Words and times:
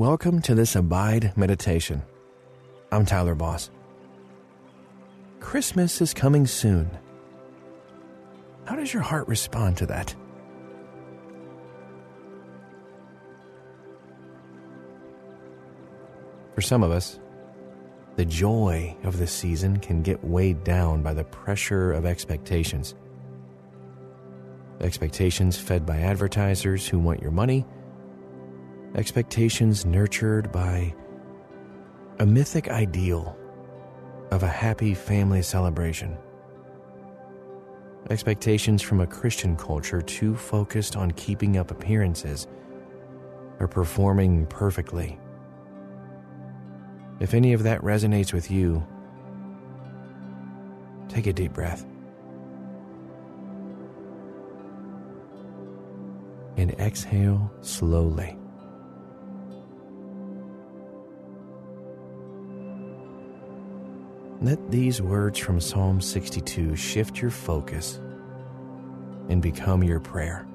Welcome 0.00 0.40
to 0.42 0.54
this 0.54 0.76
Abide 0.76 1.36
Meditation. 1.36 2.02
I'm 2.90 3.04
Tyler 3.04 3.34
Boss. 3.34 3.70
Christmas 5.40 6.00
is 6.00 6.14
coming 6.14 6.46
soon. 6.46 6.90
How 8.64 8.76
does 8.76 8.94
your 8.94 9.02
heart 9.02 9.28
respond 9.28 9.76
to 9.76 9.84
that? 9.84 10.14
For 16.54 16.62
some 16.62 16.82
of 16.82 16.90
us, 16.90 17.20
the 18.16 18.24
joy 18.24 18.96
of 19.04 19.18
the 19.18 19.26
season 19.26 19.80
can 19.80 20.00
get 20.00 20.24
weighed 20.24 20.64
down 20.64 21.02
by 21.02 21.12
the 21.12 21.24
pressure 21.24 21.92
of 21.92 22.06
expectations. 22.06 22.94
Expectations 24.80 25.58
fed 25.58 25.84
by 25.84 25.98
advertisers 25.98 26.88
who 26.88 26.98
want 26.98 27.20
your 27.20 27.32
money, 27.32 27.66
expectations 28.94 29.86
nurtured 29.86 30.50
by 30.50 30.94
a 32.18 32.26
mythic 32.26 32.68
ideal 32.68 33.36
of 34.30 34.42
a 34.42 34.48
happy 34.48 34.94
family 34.94 35.42
celebration, 35.42 36.16
expectations 38.10 38.82
from 38.82 39.00
a 39.00 39.06
Christian 39.06 39.56
culture 39.56 40.02
too 40.02 40.34
focused 40.34 40.96
on 40.96 41.12
keeping 41.12 41.56
up 41.56 41.70
appearances 41.70 42.46
or 43.60 43.68
performing 43.68 44.46
perfectly. 44.46 45.18
If 47.20 47.34
any 47.34 47.52
of 47.52 47.62
that 47.64 47.82
resonates 47.82 48.32
with 48.32 48.50
you, 48.50 48.84
take 51.08 51.26
a 51.26 51.32
deep 51.32 51.52
breath. 51.52 51.86
And 56.56 56.72
exhale 56.72 57.52
slowly. 57.60 58.39
Let 64.40 64.70
these 64.70 65.02
words 65.02 65.38
from 65.38 65.60
Psalm 65.60 66.00
62 66.00 66.76
shift 66.76 67.20
your 67.20 67.30
focus 67.30 68.00
and 69.28 69.42
become 69.42 69.84
your 69.84 70.00
prayer. 70.00 70.46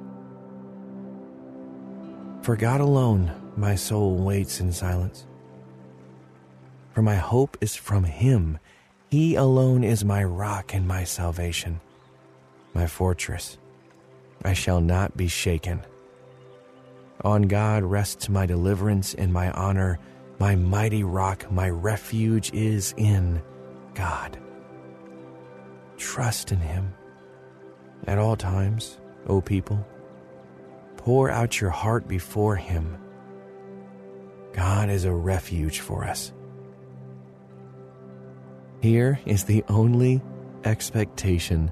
For 2.41 2.55
God 2.55 2.81
alone, 2.81 3.31
my 3.55 3.75
soul 3.75 4.17
waits 4.17 4.59
in 4.59 4.71
silence 4.71 5.25
for 6.95 7.01
my 7.01 7.15
hope 7.15 7.57
is 7.59 7.75
from 7.75 8.05
him. 8.05 8.57
He 9.09 9.35
alone 9.35 9.83
is 9.83 10.05
my 10.05 10.23
rock 10.23 10.73
and 10.73 10.87
my 10.87 11.03
salvation, 11.03 11.81
my 12.73 12.87
fortress. 12.87 13.57
I 14.45 14.53
shall 14.53 14.79
not 14.79 15.17
be 15.17 15.27
shaken. 15.27 15.81
On 17.21 17.43
God 17.43 17.83
rests 17.83 18.29
my 18.29 18.45
deliverance 18.45 19.13
and 19.13 19.33
my 19.33 19.51
honor. 19.51 19.99
My 20.39 20.55
mighty 20.55 21.03
rock, 21.03 21.51
my 21.51 21.69
refuge 21.69 22.53
is 22.53 22.93
in 22.95 23.41
God. 23.95 24.37
Trust 25.97 26.51
in 26.51 26.59
Him 26.59 26.93
at 28.05 28.19
all 28.19 28.35
times, 28.35 28.99
O 29.27 29.41
people. 29.41 29.85
Pour 30.97 31.29
out 31.29 31.59
your 31.59 31.71
heart 31.71 32.07
before 32.07 32.55
Him. 32.55 32.97
God 34.53 34.89
is 34.89 35.05
a 35.05 35.13
refuge 35.13 35.79
for 35.79 36.03
us. 36.05 36.31
Here 38.81 39.19
is 39.25 39.45
the 39.45 39.63
only 39.67 40.21
expectation 40.63 41.71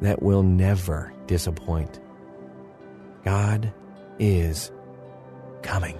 that 0.00 0.22
will 0.22 0.42
never 0.42 1.12
disappoint 1.26 2.00
God 3.24 3.72
is 4.18 4.70
coming. 5.62 5.98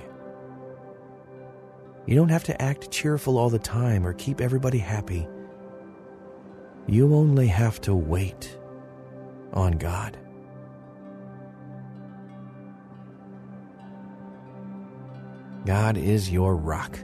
You 2.06 2.16
don't 2.16 2.30
have 2.30 2.44
to 2.44 2.62
act 2.62 2.91
cheerful 2.91 3.36
all 3.36 3.50
the 3.50 3.58
time 3.58 4.06
or 4.06 4.14
keep 4.14 4.41
everybody 4.41 4.78
happy. 4.78 5.28
You 6.89 7.14
only 7.14 7.47
have 7.48 7.81
to 7.83 7.94
wait 7.94 8.59
on 9.53 9.72
God. 9.72 10.16
God 15.66 15.99
is 15.99 16.31
your 16.31 16.56
rock, 16.56 16.99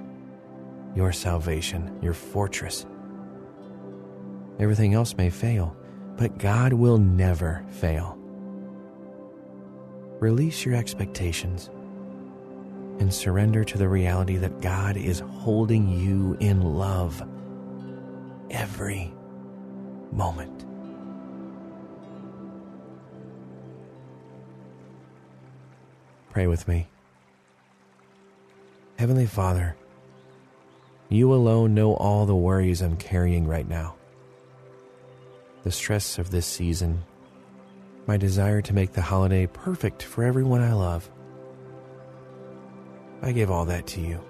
your 0.97 1.13
salvation, 1.13 1.99
your 2.03 2.15
fortress 2.15 2.87
Everything 4.59 4.95
else 4.95 5.17
may 5.17 5.31
fail, 5.31 5.77
but 6.17 6.39
God 6.39 6.73
will 6.73 6.99
never 6.99 7.65
fail. 7.71 8.17
Release 10.21 10.65
your 10.65 10.77
expectations 10.77 11.71
and 13.01 13.13
surrender 13.13 13.65
to 13.65 13.77
the 13.77 13.89
reality 13.89 14.37
that 14.37 14.61
God 14.61 14.97
is 14.97 15.19
holding 15.19 15.89
you 15.89 16.37
in 16.39 16.63
love 16.63 17.21
every 18.51 19.13
moment. 20.15 20.65
Pray 26.31 26.47
with 26.47 26.67
me. 26.67 26.89
Heavenly 28.97 29.27
Father, 29.27 29.77
you 31.09 31.33
alone 31.35 31.75
know 31.75 31.95
all 31.95 32.27
the 32.27 32.35
worries 32.35 32.81
I'm 32.81 32.97
carrying 32.97 33.47
right 33.47 33.69
now 33.69 33.95
the 35.65 35.73
stress 35.73 36.19
of 36.19 36.31
this 36.31 36.47
season, 36.47 37.03
my 38.07 38.19
desire 38.19 38.61
to 38.61 38.75
make 38.75 38.93
the 38.93 39.01
holiday 39.01 39.47
perfect 39.47 40.03
for 40.03 40.23
everyone 40.23 40.61
I 40.61 40.75
love. 40.75 41.11
I 43.23 43.33
give 43.33 43.51
all 43.51 43.65
that 43.65 43.87
to 43.89 44.01
you. 44.03 44.21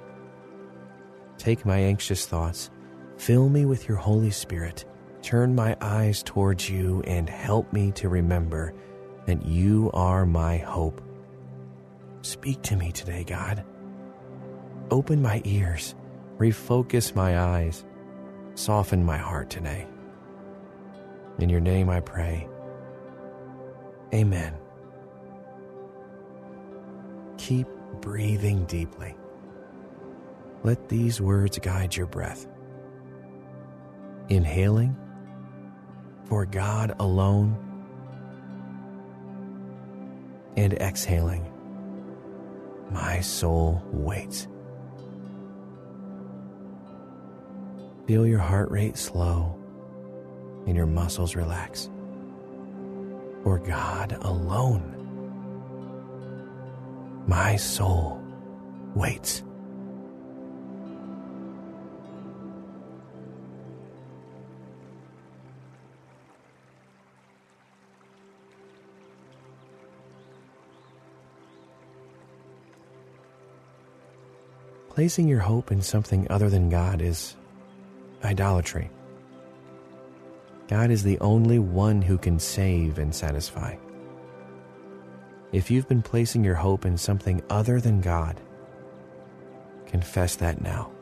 Take 1.36 1.66
my 1.66 1.78
anxious 1.78 2.24
thoughts, 2.24 2.70
fill 3.16 3.48
me 3.48 3.66
with 3.66 3.88
your 3.88 3.96
Holy 3.96 4.30
Spirit, 4.30 4.84
turn 5.24 5.54
my 5.54 5.74
eyes 5.80 6.22
towards 6.22 6.68
you, 6.68 7.02
and 7.06 7.30
help 7.30 7.72
me 7.72 7.90
to 7.92 8.10
remember 8.10 8.74
that 9.24 9.46
you 9.46 9.90
are 9.94 10.26
my 10.26 10.58
hope. 10.58 11.00
Speak 12.20 12.60
to 12.62 12.76
me 12.76 12.92
today, 12.92 13.24
God. 13.24 13.64
Open 14.90 15.22
my 15.22 15.40
ears, 15.44 15.94
refocus 16.36 17.14
my 17.14 17.38
eyes, 17.40 17.86
soften 18.54 19.02
my 19.02 19.16
heart 19.16 19.48
today. 19.48 19.86
In 21.38 21.48
your 21.48 21.60
name 21.60 21.88
I 21.88 22.00
pray. 22.00 22.46
Amen. 24.12 24.54
Keep 27.38 27.66
breathing 28.02 28.66
deeply. 28.66 29.16
Let 30.62 30.90
these 30.90 31.18
words 31.18 31.58
guide 31.58 31.96
your 31.96 32.06
breath. 32.06 32.46
Inhaling 34.28 34.96
for 36.28 36.46
God 36.46 36.94
alone, 36.98 37.56
and 40.56 40.72
exhaling, 40.74 41.44
my 42.90 43.20
soul 43.20 43.82
waits. 43.92 44.46
Feel 48.06 48.26
your 48.26 48.38
heart 48.38 48.70
rate 48.70 48.96
slow 48.96 49.58
and 50.66 50.76
your 50.76 50.86
muscles 50.86 51.34
relax. 51.34 51.90
For 53.42 53.58
God 53.58 54.16
alone, 54.22 54.90
my 57.26 57.56
soul 57.56 58.22
waits. 58.94 59.42
Placing 74.94 75.26
your 75.26 75.40
hope 75.40 75.72
in 75.72 75.82
something 75.82 76.24
other 76.30 76.48
than 76.48 76.70
God 76.70 77.02
is 77.02 77.34
idolatry. 78.22 78.90
God 80.68 80.92
is 80.92 81.02
the 81.02 81.18
only 81.18 81.58
one 81.58 82.00
who 82.00 82.16
can 82.16 82.38
save 82.38 83.00
and 83.00 83.12
satisfy. 83.12 83.74
If 85.50 85.68
you've 85.68 85.88
been 85.88 86.00
placing 86.00 86.44
your 86.44 86.54
hope 86.54 86.86
in 86.86 86.96
something 86.96 87.42
other 87.50 87.80
than 87.80 88.00
God, 88.00 88.40
confess 89.86 90.36
that 90.36 90.60
now. 90.60 90.93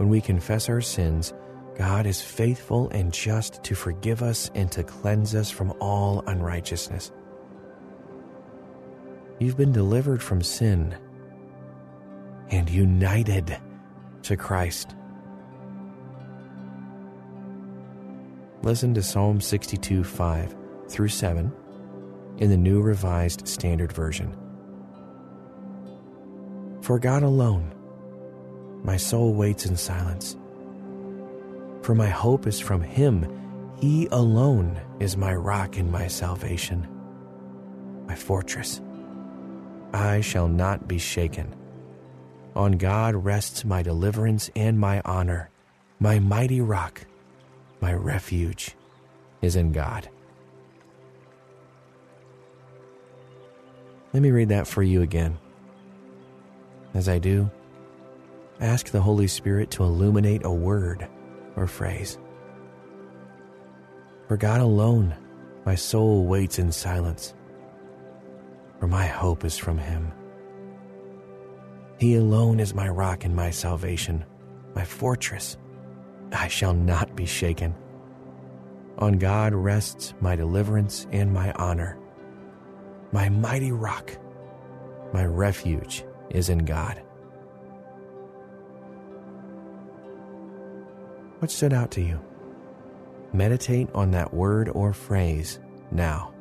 When 0.00 0.08
we 0.08 0.22
confess 0.22 0.70
our 0.70 0.80
sins, 0.80 1.34
God 1.76 2.06
is 2.06 2.22
faithful 2.22 2.88
and 2.88 3.12
just 3.12 3.62
to 3.64 3.74
forgive 3.74 4.22
us 4.22 4.50
and 4.54 4.72
to 4.72 4.82
cleanse 4.82 5.34
us 5.34 5.50
from 5.50 5.74
all 5.78 6.24
unrighteousness. 6.26 7.12
You've 9.38 9.58
been 9.58 9.72
delivered 9.72 10.22
from 10.22 10.40
sin. 10.40 10.96
and 12.48 12.70
united 12.70 13.58
to 14.22 14.38
Christ. 14.38 14.96
Listen 18.62 18.94
to 18.94 19.02
Psalm 19.02 19.42
62 19.42 20.02
5 20.02 20.56
through 20.88 21.08
7 21.08 21.52
in 22.38 22.48
the 22.48 22.56
New 22.56 22.80
Revised 22.80 23.46
Standard 23.46 23.92
Version. 23.92 24.34
For 26.80 26.98
God 26.98 27.22
alone, 27.22 27.74
my 28.82 28.96
soul 28.96 29.34
waits 29.34 29.66
in 29.66 29.76
silence. 29.76 30.36
For 31.82 31.94
my 31.94 32.08
hope 32.08 32.46
is 32.46 32.60
from 32.60 32.82
Him. 32.82 33.26
He 33.78 34.06
alone 34.12 34.80
is 34.98 35.16
my 35.16 35.34
rock 35.34 35.76
and 35.76 35.90
my 35.90 36.06
salvation, 36.06 36.86
my 38.06 38.14
fortress. 38.14 38.80
I 39.92 40.20
shall 40.20 40.48
not 40.48 40.86
be 40.86 40.98
shaken. 40.98 41.54
On 42.54 42.72
God 42.72 43.14
rests 43.14 43.64
my 43.64 43.82
deliverance 43.82 44.50
and 44.54 44.78
my 44.78 45.00
honor, 45.04 45.50
my 45.98 46.18
mighty 46.18 46.60
rock 46.60 47.06
my 47.80 47.94
refuge 47.94 48.76
is 49.40 49.56
in 49.56 49.72
God. 49.72 50.08
Let 54.12 54.22
me 54.22 54.30
read 54.30 54.50
that 54.50 54.66
for 54.66 54.82
you 54.82 55.02
again. 55.02 55.38
As 56.94 57.08
I 57.08 57.18
do, 57.18 57.50
ask 58.60 58.90
the 58.90 59.00
Holy 59.00 59.26
Spirit 59.26 59.70
to 59.72 59.84
illuminate 59.84 60.44
a 60.44 60.50
word 60.50 61.08
or 61.56 61.66
phrase. 61.66 62.18
For 64.28 64.36
God 64.36 64.60
alone, 64.60 65.14
my 65.64 65.74
soul 65.74 66.26
waits 66.26 66.58
in 66.58 66.70
silence, 66.72 67.34
for 68.78 68.86
my 68.86 69.06
hope 69.06 69.44
is 69.44 69.58
from 69.58 69.78
Him. 69.78 70.12
He 71.98 72.14
alone 72.14 72.60
is 72.60 72.74
my 72.74 72.88
rock 72.88 73.24
and 73.24 73.34
my 73.34 73.50
salvation, 73.50 74.24
my 74.74 74.84
fortress 74.84 75.56
I 76.32 76.48
shall 76.48 76.74
not 76.74 77.16
be 77.16 77.26
shaken. 77.26 77.74
On 78.98 79.18
God 79.18 79.54
rests 79.54 80.14
my 80.20 80.36
deliverance 80.36 81.06
and 81.10 81.32
my 81.32 81.52
honor. 81.52 81.98
My 83.12 83.28
mighty 83.28 83.72
rock, 83.72 84.16
my 85.12 85.24
refuge 85.24 86.04
is 86.30 86.48
in 86.48 86.58
God. 86.58 87.02
What 91.40 91.50
stood 91.50 91.72
out 91.72 91.90
to 91.92 92.02
you? 92.02 92.20
Meditate 93.32 93.88
on 93.94 94.10
that 94.10 94.34
word 94.34 94.68
or 94.68 94.92
phrase 94.92 95.58
now. 95.90 96.34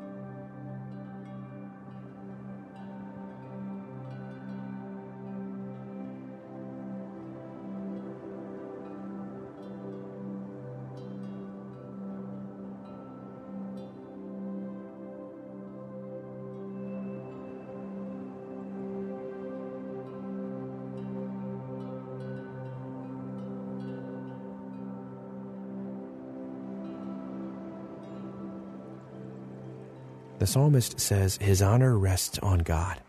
The 30.39 30.47
psalmist 30.47 31.01
says 31.01 31.37
his 31.41 31.61
honor 31.61 31.97
rests 31.97 32.39
on 32.39 32.59
God, 32.59 32.99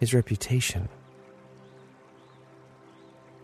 his 0.00 0.12
reputation. 0.12 0.88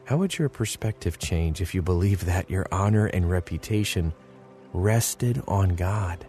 How 0.07 0.17
would 0.17 0.37
your 0.37 0.49
perspective 0.49 1.21
change 1.21 1.61
if 1.61 1.73
you 1.73 1.83
believe 1.83 2.25
that 2.25 2.51
your 2.51 2.67
honor 2.73 3.07
and 3.07 3.31
reputation 3.31 4.13
rested 4.73 5.41
on 5.47 5.77
God, 5.77 6.27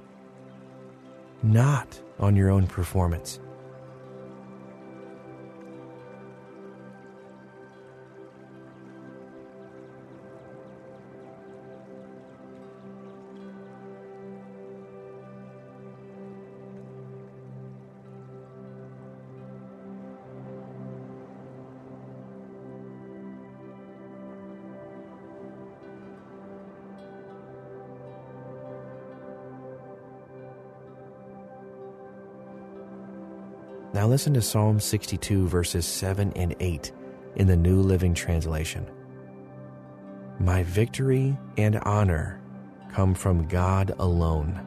not 1.42 2.00
on 2.20 2.36
your 2.36 2.52
own 2.52 2.68
performance? 2.68 3.40
Now 33.94 34.08
listen 34.08 34.34
to 34.34 34.42
Psalm 34.42 34.80
62, 34.80 35.48
verses 35.48 35.86
7 35.86 36.34
and 36.36 36.56
8 36.60 36.92
in 37.36 37.46
the 37.46 37.56
New 37.56 37.80
Living 37.80 38.16
Translation. 38.16 38.90
My 40.40 40.64
victory 40.64 41.38
and 41.58 41.78
honor 41.84 42.42
come 42.92 43.14
from 43.14 43.48
God 43.48 43.94
alone. 44.00 44.60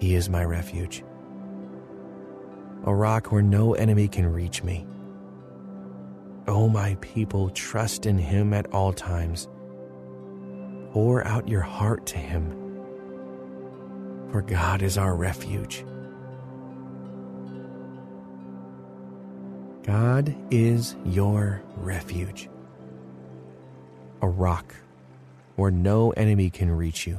He 0.00 0.16
is 0.16 0.28
my 0.28 0.44
refuge, 0.44 1.04
a 2.84 2.92
rock 2.92 3.30
where 3.30 3.40
no 3.40 3.74
enemy 3.74 4.08
can 4.08 4.32
reach 4.32 4.64
me. 4.64 4.84
Oh, 6.48 6.68
my 6.68 6.96
people, 7.00 7.50
trust 7.50 8.04
in 8.04 8.18
him 8.18 8.52
at 8.52 8.66
all 8.72 8.92
times. 8.92 9.48
Pour 10.90 11.24
out 11.24 11.48
your 11.48 11.60
heart 11.60 12.04
to 12.06 12.18
him, 12.18 12.50
for 14.32 14.42
God 14.42 14.82
is 14.82 14.98
our 14.98 15.14
refuge 15.14 15.84
God 19.84 20.34
is 20.50 20.96
your 21.04 21.60
refuge, 21.76 22.48
a 24.22 24.28
rock 24.28 24.74
where 25.56 25.70
no 25.70 26.10
enemy 26.12 26.48
can 26.48 26.70
reach 26.70 27.06
you. 27.06 27.18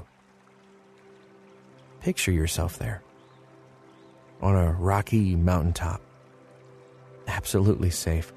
Picture 2.00 2.32
yourself 2.32 2.80
there 2.80 3.04
on 4.42 4.56
a 4.56 4.72
rocky 4.72 5.36
mountaintop, 5.36 6.02
absolutely 7.28 7.92
safe. 7.92 8.34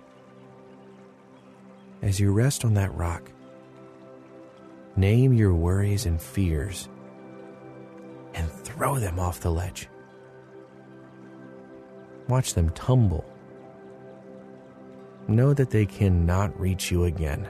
As 2.03 2.21
you 2.21 2.31
rest 2.31 2.67
on 2.67 2.75
that 2.75 2.95
rock, 2.95 3.33
name 4.95 5.33
your 5.33 5.55
worries 5.55 6.05
and 6.05 6.21
fears 6.21 6.91
and 8.35 8.51
throw 8.51 8.99
them 8.99 9.19
off 9.19 9.41
the 9.41 9.51
ledge. 9.51 9.89
Watch 12.29 12.53
them 12.53 12.69
tumble 12.71 13.25
know 15.29 15.55
that 15.55 15.71
they 15.71 15.87
cannot 15.87 16.59
reach 16.59 16.91
you 16.91 17.05
again. 17.05 17.49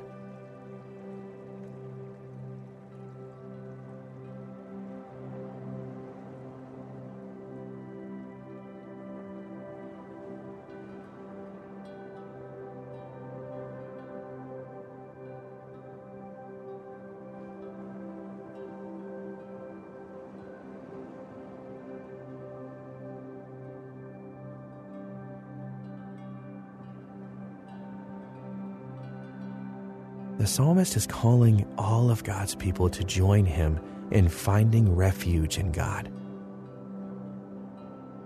The 30.39 30.47
psalmist 30.47 30.97
is 30.97 31.07
calling 31.07 31.67
all 31.77 32.11
of 32.11 32.23
God's 32.23 32.55
people 32.55 32.89
to 32.91 33.03
join 33.03 33.45
him 33.45 33.81
in 34.13 34.29
finding 34.29 34.95
refuge 34.95 35.59
in 35.59 35.73
God. 35.73 36.09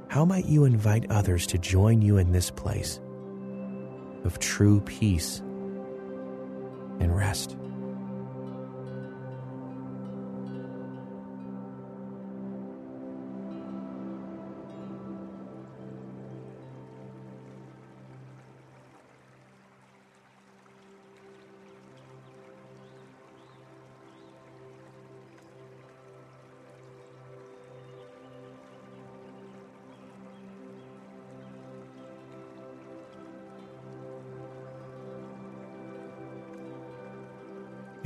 How 0.09 0.27
might 0.27 0.45
you 0.45 0.65
invite 0.65 1.11
others 1.11 1.47
to 1.47 1.59
join 1.59 2.03
you 2.03 2.19
in 2.19 2.33
this 2.33 2.51
place 2.51 3.01
of 4.25 4.39
true 4.39 4.83
peace 4.83 5.39
and 7.01 7.17
rest? 7.17 7.57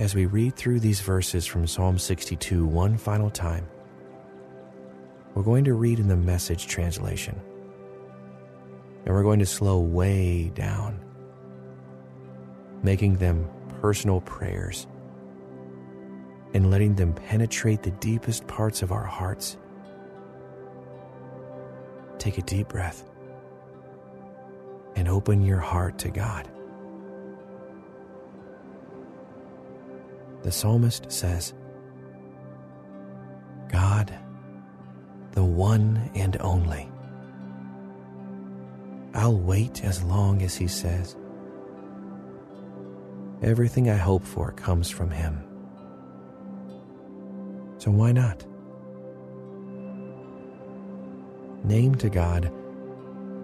As 0.07 0.15
we 0.15 0.27
read 0.27 0.55
through 0.55 0.79
these 0.79 1.01
verses 1.01 1.47
from 1.47 1.67
Psalm 1.67 1.99
62 1.99 2.65
one 2.65 2.97
final 2.97 3.29
time, 3.29 3.67
we're 5.35 5.43
going 5.43 5.65
to 5.65 5.75
read 5.75 5.99
in 5.99 6.07
the 6.07 6.17
message 6.17 6.69
translation. 6.69 7.37
And 9.05 9.13
we're 9.13 9.25
going 9.25 9.41
to 9.41 9.47
slow 9.47 9.81
way 9.81 10.53
down, 10.55 11.05
making 12.85 13.17
them 13.17 13.51
personal 13.81 14.21
prayers 14.21 14.87
and 16.55 16.71
letting 16.71 16.95
them 16.95 17.13
penetrate 17.13 17.83
the 17.83 17.91
deepest 17.91 18.47
parts 18.47 18.83
of 18.83 18.93
our 18.93 19.03
hearts. 19.03 19.57
Take 22.19 22.39
a 22.39 22.43
deep 22.43 22.69
breath 22.69 23.03
and 24.95 25.09
open 25.09 25.43
your 25.43 25.59
heart 25.59 25.99
to 25.99 26.11
God. 26.11 26.49
The 30.47 30.53
psalmist 30.53 31.11
says, 31.11 31.55
God, 33.69 34.17
the 35.33 35.43
one 35.43 36.09
and 36.15 36.37
only. 36.41 36.88
I'll 39.12 39.41
wait 39.41 39.83
as 39.83 40.05
long 40.05 40.43
as 40.43 40.55
he 40.55 40.69
says. 40.69 41.17
Everything 43.43 43.91
I 43.91 43.97
hope 43.97 44.25
for 44.25 44.53
comes 44.53 44.88
from 44.88 45.11
him. 45.11 45.43
So 47.79 47.91
why 47.91 48.12
not? 48.12 48.47
Name 51.65 51.97
to 51.97 52.09
God 52.09 52.53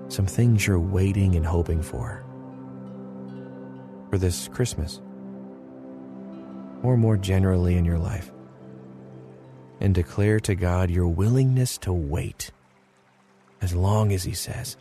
some 0.07 0.27
things 0.27 0.69
you're 0.69 0.79
waiting 0.79 1.35
and 1.35 1.45
hoping 1.45 1.83
for. 1.83 2.25
For 4.09 4.19
this 4.19 4.47
Christmas, 4.47 5.01
or 6.83 6.97
more 6.97 7.17
generally 7.17 7.77
in 7.77 7.85
your 7.85 7.99
life, 7.99 8.33
and 9.81 9.95
declare 9.95 10.41
to 10.41 10.55
God 10.55 10.91
your 10.91 11.09
willingness 11.09 11.79
to 11.79 11.93
wait 11.93 12.51
as 13.61 13.75
long 13.75 14.13
as 14.13 14.25
He 14.25 14.35
says. 14.35 14.77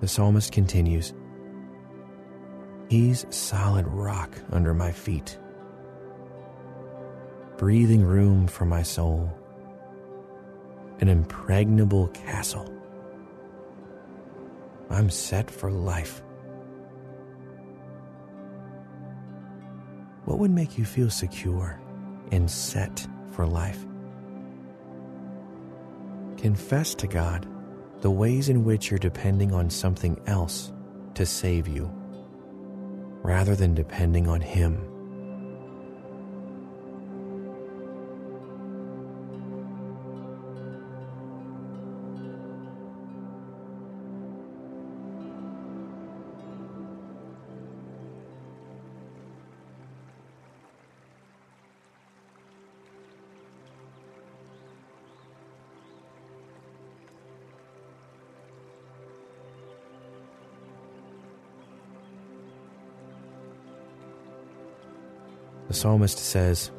The 0.00 0.08
psalmist 0.08 0.52
continues 0.52 1.12
He's 2.88 3.26
solid 3.30 3.86
rock 3.88 4.38
under 4.50 4.72
my 4.72 4.92
feet, 4.92 5.38
breathing 7.58 8.02
room 8.02 8.46
for 8.46 8.64
my 8.64 8.82
soul, 8.82 9.30
an 11.00 11.08
impregnable 11.08 12.08
castle. 12.08 12.72
I'm 14.88 15.10
set 15.10 15.50
for 15.50 15.70
life. 15.70 16.22
What 20.24 20.38
would 20.38 20.50
make 20.50 20.78
you 20.78 20.84
feel 20.84 21.10
secure 21.10 21.78
and 22.32 22.50
set 22.50 23.06
for 23.32 23.46
life? 23.46 23.84
Confess 26.38 26.94
to 26.94 27.06
God 27.06 27.46
the 28.00 28.10
ways 28.10 28.48
in 28.48 28.64
which 28.64 28.90
you're 28.90 28.98
depending 28.98 29.52
on 29.52 29.70
something 29.70 30.20
else 30.26 30.72
to 31.14 31.26
save 31.26 31.66
you, 31.66 31.90
rather 33.22 33.56
than 33.56 33.74
depending 33.74 34.28
on 34.28 34.40
Him. 34.40 34.97
The 65.68 65.74
psalmist 65.74 66.18
says, 66.18 66.70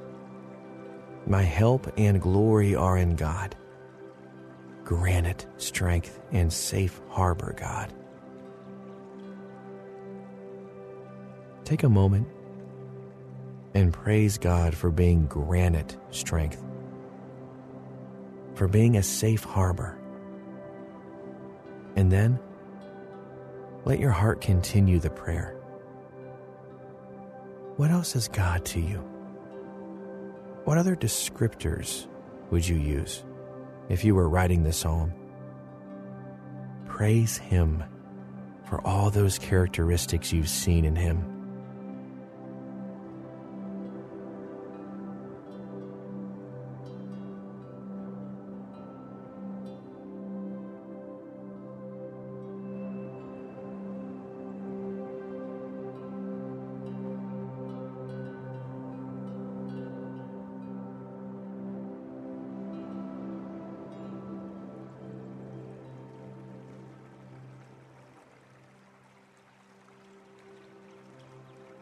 My 1.27 1.43
help 1.43 1.91
and 1.96 2.19
glory 2.19 2.75
are 2.75 2.98
in 2.98 3.15
God, 3.15 3.55
granite, 4.84 5.46
strength, 5.58 6.19
and 6.31 6.51
safe 6.51 7.00
harbor, 7.10 7.53
God. 7.55 7.93
Take 11.65 11.84
a 11.84 11.89
moment 11.89 12.27
and 13.75 13.93
praise 13.93 14.39
God 14.39 14.74
for 14.74 14.89
being 14.89 15.27
granite 15.27 15.96
strength, 16.10 16.63
for 18.55 18.67
being 18.67 18.98
a 18.98 19.03
safe 19.03 19.43
harbor. 19.43 20.00
And 21.96 22.12
then 22.12 22.39
let 23.86 24.00
your 24.00 24.12
heart 24.12 24.41
continue 24.41 24.98
the 24.98 25.12
prayer. 25.12 25.58
What 27.79 27.91
else 27.91 28.13
is 28.17 28.27
God 28.27 28.65
to 28.65 28.81
you? 28.81 28.98
What 30.65 30.77
other 30.77 30.98
descriptors 30.98 32.07
would 32.51 32.67
you 32.67 32.75
use 32.75 33.24
if 33.88 34.03
you 34.03 34.15
were 34.15 34.27
writing 34.27 34.63
the 34.63 34.74
psalm? 34.74 35.13
Praise 36.86 37.38
Him 37.38 37.81
for 38.65 38.86
all 38.86 39.09
those 39.09 39.39
characteristics 39.39 40.33
you've 40.33 40.50
seen 40.50 40.83
in 40.83 40.93
Him. 40.93 41.38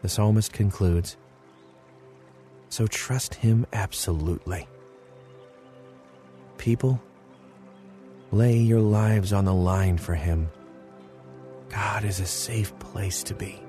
The 0.08 0.14
psalmist 0.14 0.54
concludes 0.54 1.18
So 2.70 2.86
trust 2.86 3.34
him 3.34 3.66
absolutely. 3.74 4.66
People, 6.56 6.98
lay 8.32 8.56
your 8.56 8.80
lives 8.80 9.34
on 9.34 9.44
the 9.44 9.52
line 9.52 9.98
for 9.98 10.14
him. 10.14 10.48
God 11.68 12.04
is 12.04 12.20
a 12.20 12.26
safe 12.26 12.72
place 12.78 13.22
to 13.24 13.34
be. 13.34 13.60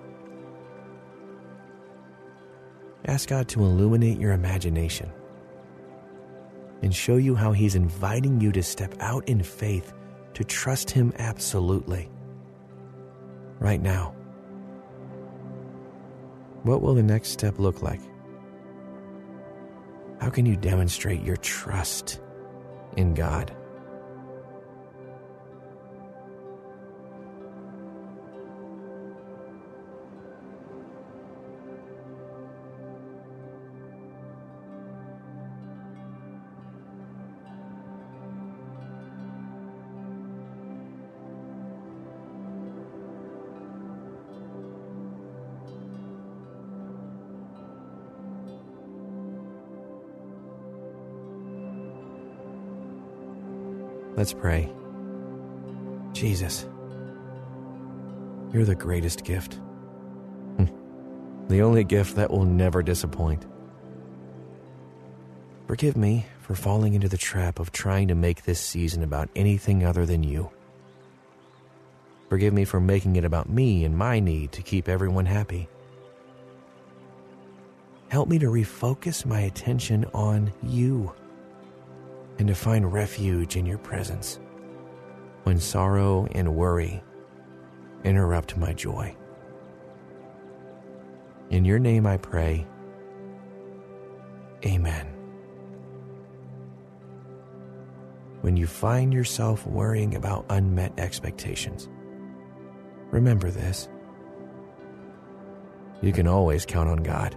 Ask 3.03 3.27
God 3.27 3.49
to 3.49 3.59
illuminate 3.61 4.17
your 4.17 4.31
imagination 4.31 5.11
and 6.81 6.95
show 6.95 7.17
you 7.17 7.35
how 7.35 7.51
He's 7.51 7.75
inviting 7.75 8.39
you 8.39 8.53
to 8.53 8.63
step 8.63 8.95
out 9.01 9.27
in 9.27 9.43
faith 9.43 9.91
to 10.35 10.45
trust 10.45 10.89
Him 10.89 11.11
absolutely. 11.17 12.09
Right 13.59 13.81
now. 13.81 14.15
What 16.63 16.81
will 16.81 16.93
the 16.93 17.03
next 17.03 17.29
step 17.29 17.59
look 17.59 17.81
like? 17.81 18.01
How 20.19 20.29
can 20.29 20.45
you 20.45 20.57
demonstrate 20.57 21.21
your 21.21 21.37
trust 21.37 22.19
in 22.97 23.13
God? 23.13 23.55
Let's 54.19 54.33
pray. 54.33 54.69
Jesus, 56.11 56.65
you're 58.51 58.65
the 58.65 58.75
greatest 58.75 59.23
gift. 59.23 59.53
Hmm. 60.57 60.65
the 61.47 61.61
only 61.61 61.85
gift 61.85 62.17
that 62.17 62.29
will 62.29 62.43
never 62.43 62.83
disappoint. 62.83 63.45
Forgive 65.67 65.95
me 65.95 66.25
for 66.41 66.53
falling 66.53 66.95
into 66.95 67.07
the 67.07 67.17
trap 67.17 67.59
of 67.59 67.71
trying 67.71 68.09
to 68.09 68.13
make 68.13 68.43
this 68.43 68.59
season 68.59 69.03
about 69.03 69.29
anything 69.37 69.85
other 69.85 70.05
than 70.05 70.21
you. 70.21 70.51
Forgive 72.27 72.53
me 72.53 72.65
for 72.65 72.81
making 72.81 73.15
it 73.15 73.23
about 73.23 73.47
me 73.47 73.85
and 73.85 73.97
my 73.97 74.19
need 74.19 74.51
to 74.51 74.61
keep 74.61 74.89
everyone 74.89 75.27
happy. 75.27 75.69
Help 78.09 78.27
me 78.27 78.37
to 78.39 78.47
refocus 78.47 79.25
my 79.25 79.39
attention 79.39 80.03
on 80.13 80.51
you 80.61 81.13
and 82.39 82.47
to 82.47 82.55
find 82.55 82.91
refuge 82.91 83.57
in 83.57 83.65
your 83.65 83.77
presence 83.77 84.39
when 85.43 85.59
sorrow 85.59 86.25
and 86.31 86.55
worry 86.55 87.03
interrupt 88.03 88.55
my 88.57 88.71
joy. 88.73 89.13
In 91.49 91.65
your 91.65 91.79
name 91.79 92.07
I 92.07 92.17
pray. 92.17 92.65
Amen. 94.65 95.07
When 98.41 98.55
you 98.55 98.67
find 98.67 99.13
yourself 99.13 99.67
worrying 99.67 100.15
about 100.15 100.45
unmet 100.49 100.97
expectations, 100.97 101.89
remember 103.11 103.51
this. 103.51 103.89
You 106.01 106.13
can 106.13 106.27
always 106.27 106.65
count 106.65 106.87
on 106.87 107.03
God. 107.03 107.35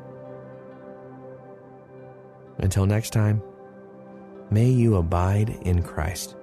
Until 2.59 2.87
next 2.87 3.11
time, 3.11 3.43
may 4.53 4.69
you 4.69 4.97
abide 4.97 5.57
in 5.63 5.83
Christ. 5.83 6.37